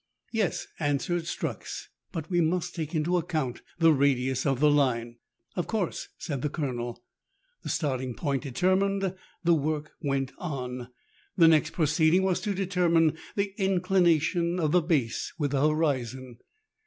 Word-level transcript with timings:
"Yes," 0.31 0.65
answered 0.79 1.25
Strux, 1.25 1.83
"but 2.11 2.27
we 2.27 2.41
must 2.41 2.73
take 2.73 2.95
into 2.95 3.17
account 3.17 3.61
the 3.77 3.93
radius 3.93 4.47
of 4.47 4.59
the 4.59 4.71
line." 4.71 5.17
Of 5.55 5.67
course," 5.67 6.07
said 6.17 6.41
the 6.41 6.49
Colonel. 6.49 7.03
The 7.61 7.69
starting 7.69 8.15
point 8.15 8.41
determined, 8.41 9.13
the 9.43 9.53
work 9.53 9.91
went 10.01 10.31
on. 10.39 10.89
The 11.37 11.47
next 11.47 11.73
proceeding 11.73 12.23
was 12.23 12.41
to 12.41 12.55
determine 12.55 13.15
the 13.35 13.53
inclination 13.61 14.59
of 14.59 14.71
the 14.71 14.81
base 14.81 15.33
with 15.37 15.51
the 15.51 15.61
horizon. 15.69 16.39